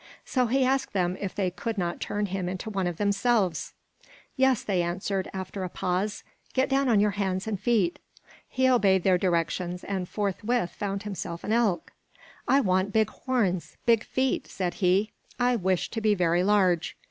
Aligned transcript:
So 0.25 0.47
he 0.47 0.65
asked 0.65 0.93
them 0.93 1.15
if 1.21 1.35
they 1.35 1.51
could 1.51 1.77
not 1.77 2.01
turn 2.01 2.25
him 2.25 2.49
into 2.49 2.71
one 2.71 2.87
of 2.87 2.97
themselves. 2.97 3.75
"Yes," 4.35 4.63
they 4.63 4.81
answered, 4.81 5.29
after 5.31 5.63
a 5.63 5.69
pause. 5.69 6.23
"Get 6.55 6.69
down 6.69 6.89
on 6.89 6.99
your 6.99 7.11
hands 7.11 7.45
and 7.45 7.59
feet." 7.59 7.99
He 8.49 8.67
obeyed 8.67 9.03
their 9.03 9.19
directions 9.19 9.83
and 9.83 10.09
forthwith 10.09 10.71
found 10.71 11.03
himself 11.03 11.43
an 11.43 11.53
elk. 11.53 11.93
"I 12.47 12.61
want 12.61 12.91
big 12.93 13.11
horns, 13.11 13.77
big 13.85 14.03
feet," 14.03 14.47
said 14.47 14.73
he. 14.81 15.11
"I 15.39 15.55
wish 15.55 15.91
to 15.91 16.01
be 16.01 16.15
very 16.15 16.43
large." 16.43 16.97